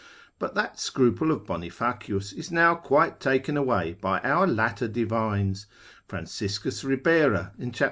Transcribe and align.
But 0.39 0.55
that 0.55 0.79
scruple 0.79 1.29
of 1.29 1.45
Bonifacius 1.45 2.33
is 2.33 2.49
now 2.51 2.73
quite 2.73 3.19
taken 3.19 3.55
away 3.55 3.93
by 3.93 4.19
our 4.21 4.47
latter 4.47 4.87
divines: 4.87 5.67
Franciscus 6.07 6.83
Ribera, 6.83 7.51
in 7.59 7.69
cap. 7.69 7.79